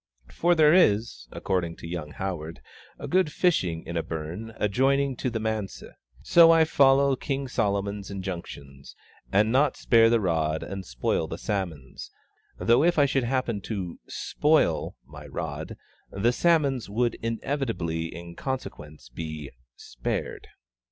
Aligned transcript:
For 0.31 0.55
there 0.55 0.73
is, 0.73 1.27
according 1.31 1.75
to 1.75 1.87
young 1.87 2.09
HOWARD, 2.13 2.59
good 3.09 3.31
fishing 3.31 3.85
in 3.85 3.95
a 3.95 4.01
burn 4.01 4.51
adjoining 4.57 5.13
the 5.13 5.39
Manse, 5.39 5.83
so 6.23 6.49
I 6.49 6.63
shall 6.63 6.73
follow 6.73 7.15
King 7.15 7.47
Solomon's 7.47 8.09
injunctions, 8.09 8.95
and 9.31 9.51
not 9.51 9.77
spare 9.77 10.09
the 10.09 10.19
rod 10.19 10.63
and 10.63 10.83
spoil 10.87 11.27
the 11.27 11.37
salmons, 11.37 12.09
though 12.57 12.81
if 12.83 12.97
I 12.97 13.05
should 13.05 13.25
happen 13.25 13.61
to 13.61 13.99
"spoil" 14.07 14.95
my 15.05 15.27
rod, 15.27 15.77
the 16.09 16.33
salmons 16.33 16.89
would 16.89 17.13
inevitably 17.21 18.05
in 18.07 18.33
consequence 18.35 19.07
be 19.09 19.51
"spared." 19.75 20.47